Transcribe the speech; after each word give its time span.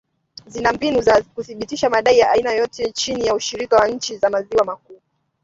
zina 0.47 0.73
mbinu 0.73 1.01
za 1.01 1.21
kuthibitisha 1.35 1.89
madai 1.89 2.19
ya 2.19 2.31
aina 2.31 2.51
yoyote 2.51 2.91
chini 2.91 3.25
ya 3.25 3.35
ushirika 3.35 3.75
wa 3.75 3.87
nchi 3.87 4.17
za 4.17 4.29
maziwa 4.29 4.65
makuu 4.65 4.99